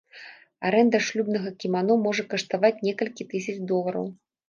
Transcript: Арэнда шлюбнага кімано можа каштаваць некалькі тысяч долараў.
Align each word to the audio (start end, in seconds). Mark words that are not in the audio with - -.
Арэнда 0.69 1.01
шлюбнага 1.09 1.53
кімано 1.65 1.99
можа 2.07 2.27
каштаваць 2.35 2.75
некалькі 2.91 3.31
тысяч 3.37 3.61
долараў. 3.75 4.15